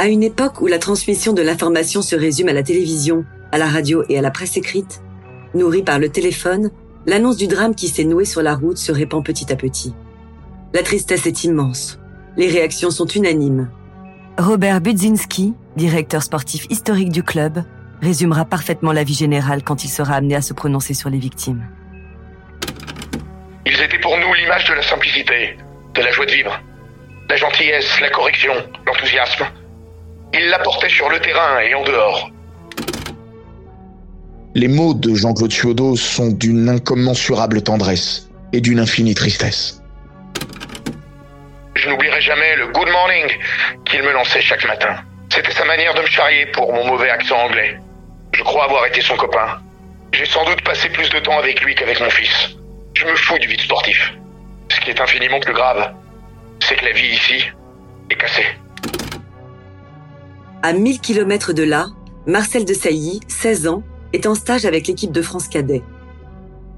À 0.00 0.08
une 0.08 0.24
époque 0.24 0.60
où 0.60 0.66
la 0.66 0.80
transmission 0.80 1.32
de 1.32 1.42
l'information 1.42 2.02
se 2.02 2.16
résume 2.16 2.48
à 2.48 2.52
la 2.52 2.64
télévision, 2.64 3.24
à 3.52 3.58
la 3.58 3.68
radio 3.68 4.02
et 4.08 4.18
à 4.18 4.20
la 4.20 4.32
presse 4.32 4.56
écrite, 4.56 5.00
nourrie 5.54 5.84
par 5.84 6.00
le 6.00 6.08
téléphone, 6.08 6.70
l'annonce 7.06 7.36
du 7.36 7.46
drame 7.46 7.76
qui 7.76 7.86
s'est 7.86 8.02
noué 8.02 8.24
sur 8.24 8.42
la 8.42 8.56
route 8.56 8.78
se 8.78 8.90
répand 8.90 9.24
petit 9.24 9.52
à 9.52 9.56
petit. 9.56 9.94
La 10.76 10.82
tristesse 10.82 11.24
est 11.24 11.44
immense. 11.44 11.98
Les 12.36 12.48
réactions 12.48 12.90
sont 12.90 13.06
unanimes. 13.06 13.70
Robert 14.36 14.82
Budzinski, 14.82 15.54
directeur 15.74 16.22
sportif 16.22 16.66
historique 16.68 17.10
du 17.10 17.22
club, 17.22 17.64
résumera 18.02 18.44
parfaitement 18.44 18.92
la 18.92 19.02
vie 19.02 19.14
générale 19.14 19.62
quand 19.62 19.84
il 19.84 19.88
sera 19.88 20.16
amené 20.16 20.34
à 20.34 20.42
se 20.42 20.52
prononcer 20.52 20.92
sur 20.92 21.08
les 21.08 21.16
victimes. 21.16 21.66
Ils 23.64 23.80
étaient 23.80 23.98
pour 24.00 24.18
nous 24.18 24.34
l'image 24.34 24.68
de 24.68 24.74
la 24.74 24.82
simplicité, 24.82 25.56
de 25.94 26.02
la 26.02 26.12
joie 26.12 26.26
de 26.26 26.32
vivre, 26.32 26.60
la 27.30 27.36
gentillesse, 27.36 27.98
la 28.02 28.10
correction, 28.10 28.52
l'enthousiasme. 28.86 29.46
Ils 30.34 30.46
l'apportaient 30.50 30.90
sur 30.90 31.08
le 31.08 31.18
terrain 31.20 31.58
et 31.60 31.74
en 31.74 31.84
dehors. 31.84 32.30
Les 34.54 34.68
mots 34.68 34.92
de 34.92 35.14
Jean-Claude 35.14 35.52
Chiodo 35.52 35.96
sont 35.96 36.32
d'une 36.32 36.68
incommensurable 36.68 37.62
tendresse 37.62 38.28
et 38.52 38.60
d'une 38.60 38.78
infinie 38.78 39.14
tristesse. 39.14 39.80
Je 41.86 41.92
n'oublierai 41.92 42.20
jamais 42.20 42.56
le 42.56 42.66
good 42.66 42.88
morning 42.88 43.30
qu'il 43.84 44.02
me 44.02 44.10
lançait 44.10 44.40
chaque 44.40 44.66
matin. 44.66 44.96
C'était 45.32 45.52
sa 45.52 45.64
manière 45.64 45.94
de 45.94 46.00
me 46.00 46.06
charrier 46.08 46.46
pour 46.46 46.72
mon 46.72 46.84
mauvais 46.84 47.08
accent 47.10 47.36
anglais. 47.36 47.78
Je 48.34 48.42
crois 48.42 48.64
avoir 48.64 48.84
été 48.86 49.00
son 49.00 49.16
copain. 49.16 49.60
J'ai 50.12 50.26
sans 50.26 50.44
doute 50.44 50.62
passé 50.62 50.88
plus 50.88 51.08
de 51.10 51.20
temps 51.20 51.38
avec 51.38 51.60
lui 51.60 51.76
qu'avec 51.76 52.00
mon 52.00 52.10
fils. 52.10 52.56
Je 52.94 53.04
me 53.04 53.14
fous 53.14 53.38
du 53.38 53.46
vide 53.46 53.60
sportif. 53.60 54.12
Ce 54.68 54.80
qui 54.80 54.90
est 54.90 55.00
infiniment 55.00 55.38
plus 55.38 55.52
grave, 55.52 55.92
c'est 56.58 56.74
que 56.74 56.84
la 56.86 56.90
vie 56.90 57.06
ici 57.06 57.48
est 58.10 58.16
cassée. 58.16 58.46
À 60.64 60.72
1000 60.72 61.00
km 61.00 61.52
de 61.52 61.62
là, 61.62 61.86
Marcel 62.26 62.64
de 62.64 62.74
Sailly, 62.74 63.20
16 63.28 63.68
ans, 63.68 63.84
est 64.12 64.26
en 64.26 64.34
stage 64.34 64.64
avec 64.64 64.88
l'équipe 64.88 65.12
de 65.12 65.22
France 65.22 65.46
cadet. 65.46 65.84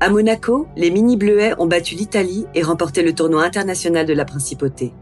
À 0.00 0.10
Monaco, 0.10 0.68
les 0.76 0.92
mini 0.92 1.16
bleuets 1.16 1.54
ont 1.58 1.66
battu 1.66 1.96
l'Italie 1.96 2.46
et 2.54 2.62
remporté 2.62 3.02
le 3.02 3.12
tournoi 3.12 3.42
international 3.42 4.06
de 4.06 4.12
la 4.12 4.24
principauté. 4.24 4.92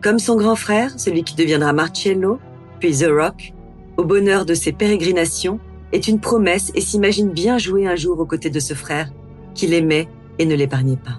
Comme 0.00 0.20
son 0.20 0.36
grand 0.36 0.54
frère, 0.54 0.92
celui 0.98 1.24
qui 1.24 1.34
deviendra 1.34 1.72
Marcello, 1.72 2.38
puis 2.78 2.96
The 2.96 3.08
Rock, 3.10 3.52
au 3.96 4.04
bonheur 4.04 4.44
de 4.44 4.54
ses 4.54 4.70
pérégrinations, 4.70 5.58
est 5.92 6.06
une 6.06 6.20
promesse 6.20 6.70
et 6.76 6.80
s'imagine 6.80 7.32
bien 7.32 7.58
jouer 7.58 7.88
un 7.88 7.96
jour 7.96 8.20
aux 8.20 8.26
côtés 8.26 8.50
de 8.50 8.60
ce 8.60 8.74
frère 8.74 9.08
qu'il 9.52 9.74
aimait 9.74 10.08
et 10.38 10.46
ne 10.46 10.54
l'épargnait 10.54 10.96
pas. 10.96 11.18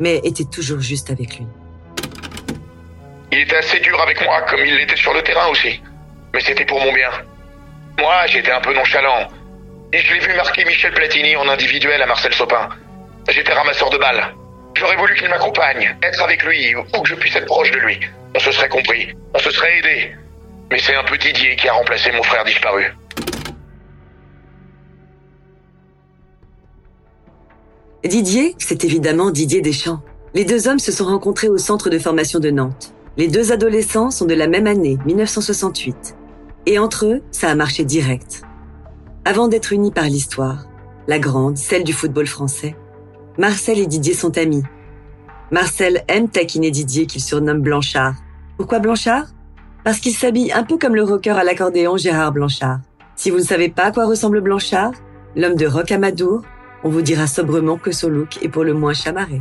Mais 0.00 0.20
était 0.24 0.44
toujours 0.44 0.80
juste 0.80 1.12
avec 1.12 1.38
lui. 1.38 1.46
Il 3.30 3.38
était 3.38 3.56
assez 3.56 3.78
dur 3.78 4.00
avec 4.00 4.20
moi, 4.24 4.42
comme 4.50 4.60
il 4.66 4.74
l'était 4.74 4.96
sur 4.96 5.14
le 5.14 5.22
terrain 5.22 5.46
aussi. 5.48 5.80
Mais 6.32 6.40
c'était 6.40 6.64
pour 6.64 6.80
mon 6.80 6.92
bien. 6.92 7.10
Moi, 8.00 8.26
j'étais 8.26 8.50
un 8.50 8.60
peu 8.60 8.74
nonchalant. 8.74 9.28
Et 9.94 9.98
je 9.98 10.12
l'ai 10.12 10.18
vu 10.18 10.34
marquer 10.34 10.64
Michel 10.64 10.92
Platini 10.92 11.36
en 11.36 11.48
individuel 11.48 12.02
à 12.02 12.06
Marcel 12.06 12.34
Sopin. 12.34 12.68
J'étais 13.28 13.52
ramasseur 13.52 13.90
de 13.90 13.98
balles. 13.98 14.34
J'aurais 14.74 14.96
voulu 14.96 15.14
qu'il 15.14 15.28
m'accompagne, 15.28 15.96
être 16.02 16.20
avec 16.20 16.42
lui, 16.42 16.74
ou 16.74 16.82
que 16.82 17.08
je 17.08 17.14
puisse 17.14 17.36
être 17.36 17.46
proche 17.46 17.70
de 17.70 17.78
lui. 17.78 18.00
On 18.34 18.40
se 18.40 18.50
serait 18.50 18.68
compris, 18.68 19.14
on 19.32 19.38
se 19.38 19.52
serait 19.52 19.78
aidé. 19.78 20.16
Mais 20.72 20.80
c'est 20.80 20.96
un 20.96 21.04
peu 21.04 21.16
Didier 21.16 21.54
qui 21.54 21.68
a 21.68 21.74
remplacé 21.74 22.10
mon 22.10 22.24
frère 22.24 22.44
disparu. 22.44 22.92
Didier, 28.02 28.56
c'est 28.58 28.82
évidemment 28.82 29.30
Didier 29.30 29.60
Deschamps. 29.60 30.02
Les 30.34 30.44
deux 30.44 30.66
hommes 30.66 30.80
se 30.80 30.90
sont 30.90 31.04
rencontrés 31.04 31.48
au 31.48 31.58
centre 31.58 31.88
de 31.88 32.00
formation 32.00 32.40
de 32.40 32.50
Nantes. 32.50 32.92
Les 33.16 33.28
deux 33.28 33.52
adolescents 33.52 34.10
sont 34.10 34.24
de 34.24 34.34
la 34.34 34.48
même 34.48 34.66
année, 34.66 34.98
1968. 35.06 36.16
Et 36.66 36.80
entre 36.80 37.06
eux, 37.06 37.22
ça 37.30 37.48
a 37.48 37.54
marché 37.54 37.84
direct. 37.84 38.42
Avant 39.26 39.48
d'être 39.48 39.72
unis 39.72 39.90
par 39.90 40.04
l'histoire, 40.04 40.66
la 41.08 41.18
grande, 41.18 41.56
celle 41.56 41.82
du 41.82 41.94
football 41.94 42.26
français, 42.26 42.76
Marcel 43.38 43.78
et 43.78 43.86
Didier 43.86 44.12
sont 44.12 44.36
amis. 44.36 44.62
Marcel 45.50 46.04
aime 46.08 46.28
taquiner 46.28 46.70
Didier 46.70 47.06
qu'il 47.06 47.22
surnomme 47.22 47.62
Blanchard. 47.62 48.16
Pourquoi 48.58 48.80
Blanchard? 48.80 49.28
Parce 49.82 49.98
qu'il 49.98 50.12
s'habille 50.14 50.52
un 50.52 50.62
peu 50.62 50.76
comme 50.76 50.94
le 50.94 51.02
rocker 51.02 51.38
à 51.38 51.42
l'accordéon 51.42 51.96
Gérard 51.96 52.32
Blanchard. 52.32 52.80
Si 53.16 53.30
vous 53.30 53.38
ne 53.38 53.44
savez 53.44 53.70
pas 53.70 53.84
à 53.84 53.92
quoi 53.92 54.04
ressemble 54.04 54.42
Blanchard, 54.42 54.92
l'homme 55.36 55.56
de 55.56 55.66
rock 55.66 55.90
Amadour, 55.90 56.42
on 56.84 56.90
vous 56.90 57.02
dira 57.02 57.26
sobrement 57.26 57.78
que 57.78 57.92
son 57.92 58.08
look 58.08 58.42
est 58.42 58.48
pour 58.50 58.64
le 58.64 58.74
moins 58.74 58.92
chamarré. 58.92 59.40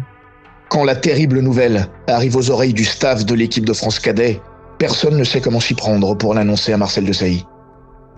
Quand 0.69 0.85
la 0.85 0.95
terrible 0.95 1.39
nouvelle 1.39 1.87
arrive 2.07 2.37
aux 2.37 2.49
oreilles 2.49 2.73
du 2.73 2.85
staff 2.85 3.25
de 3.25 3.35
l'équipe 3.35 3.65
de 3.65 3.73
France 3.73 3.99
Cadet, 3.99 4.41
personne 4.77 5.17
ne 5.17 5.25
sait 5.25 5.41
comment 5.41 5.59
s'y 5.59 5.73
prendre 5.73 6.17
pour 6.17 6.33
l'annoncer 6.33 6.71
à 6.71 6.77
Marcel 6.77 7.03
de 7.03 7.11
Sailly. 7.11 7.45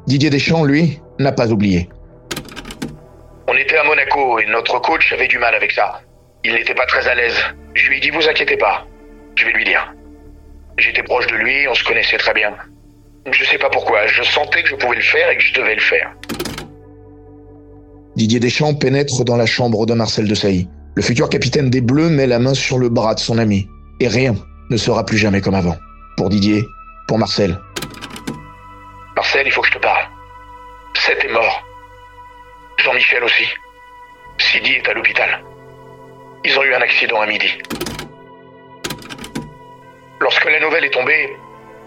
Didier 0.07 0.29
Deschamps, 0.29 0.63
lui, 0.63 0.99
n'a 1.19 1.31
pas 1.31 1.51
oublié. 1.51 1.89
On 3.47 3.55
était 3.55 3.77
à 3.77 3.83
Monaco 3.83 4.39
et 4.39 4.45
notre 4.45 4.79
coach 4.79 5.11
avait 5.11 5.27
du 5.27 5.39
mal 5.39 5.55
avec 5.55 5.71
ça. 5.71 6.01
Il 6.43 6.53
n'était 6.53 6.75
pas 6.75 6.85
très 6.85 7.07
à 7.07 7.15
l'aise. 7.15 7.37
Je 7.73 7.89
lui 7.89 7.97
ai 7.97 7.99
dit, 7.99 8.11
vous 8.11 8.27
inquiétez 8.27 8.57
pas. 8.57 8.85
Je 9.35 9.45
vais 9.45 9.53
lui 9.53 9.63
dire. 9.63 9.93
J'étais 10.77 11.01
proche 11.03 11.25
de 11.27 11.35
lui, 11.35 11.67
on 11.67 11.73
se 11.73 11.83
connaissait 11.83 12.17
très 12.17 12.33
bien. 12.33 12.53
Je 13.31 13.43
sais 13.45 13.57
pas 13.57 13.69
pourquoi, 13.69 14.05
je 14.05 14.21
sentais 14.21 14.61
que 14.61 14.69
je 14.69 14.75
pouvais 14.75 14.97
le 14.97 15.01
faire 15.01 15.29
et 15.31 15.37
que 15.37 15.43
je 15.43 15.53
devais 15.55 15.75
le 15.75 15.81
faire. 15.81 16.13
Didier 18.15 18.39
Deschamps 18.39 18.75
pénètre 18.75 19.23
dans 19.25 19.37
la 19.37 19.47
chambre 19.47 19.85
de 19.85 19.93
Marcel 19.93 20.27
de 20.27 20.35
Sailly. 20.35 20.69
Le 20.95 21.01
futur 21.01 21.29
capitaine 21.29 21.69
des 21.69 21.81
Bleus 21.81 22.09
met 22.09 22.27
la 22.27 22.39
main 22.39 22.53
sur 22.53 22.77
le 22.77 22.89
bras 22.89 23.15
de 23.15 23.19
son 23.19 23.39
ami. 23.39 23.67
Et 23.99 24.07
rien, 24.07 24.35
ne 24.69 24.77
sera 24.77 25.05
plus 25.05 25.17
jamais 25.17 25.41
comme 25.41 25.55
avant. 25.55 25.75
Pour 26.17 26.29
Didier, 26.29 26.63
pour 27.07 27.17
Marcel. 27.17 27.57
Marcel, 29.25 29.47
il 29.47 29.51
faut 29.51 29.61
que 29.61 29.69
je 29.69 29.73
te 29.73 29.79
parle. 29.79 30.07
Seth 30.93 31.25
est 31.25 31.29
mort. 31.29 31.63
Jean-Michel 32.77 33.23
aussi. 33.23 33.49
Sidi 34.37 34.73
est 34.73 34.87
à 34.87 34.93
l'hôpital. 34.93 35.43
Ils 36.43 36.59
ont 36.59 36.63
eu 36.63 36.75
un 36.75 36.81
accident 36.81 37.19
à 37.21 37.25
midi. 37.25 37.57
Lorsque 40.19 40.45
la 40.45 40.59
nouvelle 40.59 40.85
est 40.85 40.93
tombée, 40.93 41.35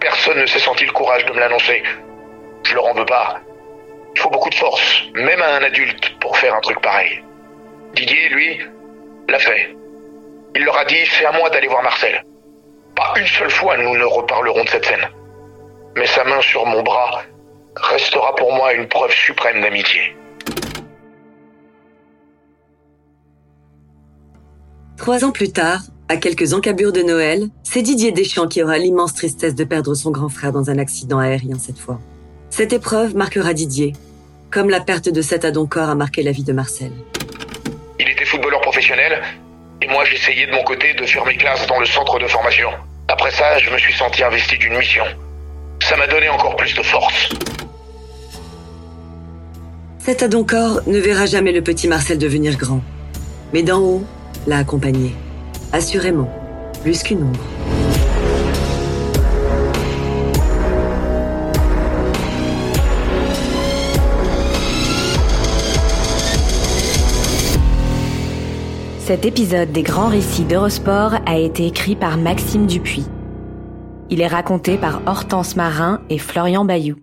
personne 0.01 0.41
ne 0.41 0.45
s'est 0.47 0.59
senti 0.59 0.83
le 0.85 0.91
courage 0.91 1.23
de 1.27 1.31
me 1.31 1.39
l'annoncer. 1.39 1.81
Je 2.65 2.75
leur 2.75 2.87
en 2.87 2.93
veux 2.93 3.05
pas. 3.05 3.39
Il 4.15 4.19
faut 4.19 4.29
beaucoup 4.29 4.49
de 4.49 4.55
force, 4.55 5.03
même 5.13 5.41
à 5.41 5.55
un 5.55 5.63
adulte, 5.63 6.19
pour 6.19 6.37
faire 6.37 6.53
un 6.53 6.59
truc 6.59 6.81
pareil. 6.81 7.23
Didier, 7.93 8.27
lui, 8.27 8.61
l'a 9.29 9.39
fait. 9.39 9.73
Il 10.55 10.65
leur 10.65 10.77
a 10.77 10.83
dit, 10.83 11.05
c'est 11.05 11.25
à 11.25 11.31
moi 11.31 11.49
d'aller 11.49 11.69
voir 11.69 11.83
Marcel. 11.83 12.21
Pas 12.97 13.13
une 13.15 13.27
seule 13.27 13.51
fois 13.51 13.77
nous 13.77 13.95
ne 13.95 14.03
reparlerons 14.03 14.65
de 14.65 14.69
cette 14.69 14.85
scène. 14.85 15.07
Mais 15.95 16.05
sa 16.05 16.25
main 16.25 16.41
sur 16.41 16.65
mon 16.65 16.83
bras 16.83 17.23
restera 17.83 18.35
pour 18.35 18.53
moi 18.53 18.73
une 18.73 18.87
preuve 18.87 19.11
suprême 19.11 19.61
d'amitié. 19.61 20.15
Trois 24.97 25.23
ans 25.23 25.31
plus 25.31 25.51
tard, 25.51 25.81
à 26.09 26.17
quelques 26.17 26.53
encabures 26.53 26.91
de 26.91 27.01
Noël, 27.01 27.47
c'est 27.63 27.81
Didier 27.81 28.11
Deschamps 28.11 28.47
qui 28.47 28.61
aura 28.61 28.77
l'immense 28.77 29.13
tristesse 29.13 29.55
de 29.55 29.63
perdre 29.63 29.93
son 29.93 30.11
grand 30.11 30.29
frère 30.29 30.51
dans 30.51 30.69
un 30.69 30.77
accident 30.77 31.19
aérien 31.19 31.57
cette 31.57 31.79
fois. 31.79 31.99
Cette 32.49 32.73
épreuve 32.73 33.15
marquera 33.15 33.53
Didier, 33.53 33.93
comme 34.51 34.69
la 34.69 34.81
perte 34.81 35.09
de 35.09 35.21
cet 35.21 35.45
Adoncor 35.45 35.89
a 35.89 35.95
marqué 35.95 36.23
la 36.23 36.31
vie 36.31 36.43
de 36.43 36.51
Marcel. 36.51 36.91
Il 37.99 38.09
était 38.09 38.25
footballeur 38.25 38.61
professionnel, 38.61 39.21
et 39.81 39.87
moi 39.87 40.03
j'essayais 40.03 40.47
de 40.47 40.51
mon 40.51 40.63
côté 40.63 40.93
de 40.95 41.05
faire 41.05 41.25
mes 41.25 41.37
classes 41.37 41.67
dans 41.67 41.79
le 41.79 41.85
centre 41.85 42.19
de 42.19 42.27
formation. 42.27 42.69
Après 43.07 43.31
ça, 43.31 43.57
je 43.59 43.69
me 43.69 43.77
suis 43.77 43.93
senti 43.93 44.23
investi 44.23 44.57
d'une 44.57 44.77
mission. 44.77 45.05
Ça 45.81 45.95
m'a 45.95 46.07
donné 46.07 46.27
encore 46.29 46.55
plus 46.55 46.73
de 46.73 46.83
force. 46.83 47.29
Cet 50.09 50.23
Adoncor 50.23 50.81
ne 50.87 50.97
verra 50.97 51.27
jamais 51.27 51.51
le 51.51 51.61
petit 51.61 51.87
Marcel 51.87 52.17
devenir 52.17 52.57
grand. 52.57 52.81
Mais 53.53 53.61
d'en 53.61 53.79
haut, 53.79 54.03
l'a 54.47 54.57
accompagné. 54.57 55.13
Assurément, 55.71 56.27
plus 56.81 57.03
qu'une 57.03 57.21
ombre. 57.21 57.39
Cet 68.97 69.25
épisode 69.25 69.71
des 69.71 69.83
grands 69.83 70.07
récits 70.07 70.45
d'Eurosport 70.45 71.19
a 71.27 71.37
été 71.37 71.67
écrit 71.67 71.95
par 71.95 72.17
Maxime 72.17 72.65
Dupuis. 72.65 73.05
Il 74.09 74.21
est 74.21 74.27
raconté 74.27 74.79
par 74.79 75.03
Hortense 75.05 75.55
Marin 75.55 76.01
et 76.09 76.17
Florian 76.17 76.65
Bayou. 76.65 76.95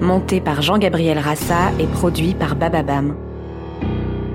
Monté 0.00 0.40
par 0.40 0.62
Jean-Gabriel 0.62 1.18
Rassa 1.18 1.72
et 1.78 1.86
produit 1.86 2.34
par 2.34 2.56
Bababam. 2.56 3.16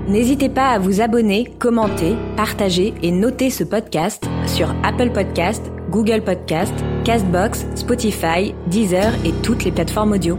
N'hésitez 0.06 0.50
pas 0.50 0.68
à 0.68 0.78
vous 0.78 1.00
abonner, 1.00 1.46
commenter, 1.58 2.14
partager 2.36 2.92
et 3.02 3.10
noter 3.10 3.48
ce 3.48 3.64
podcast 3.64 4.24
sur 4.46 4.74
Apple 4.82 5.10
Podcast, 5.10 5.62
Google 5.90 6.20
Podcast, 6.22 6.74
Castbox, 7.04 7.66
Spotify, 7.74 8.54
Deezer 8.66 9.12
et 9.24 9.32
toutes 9.42 9.64
les 9.64 9.72
plateformes 9.72 10.12
audio. 10.12 10.38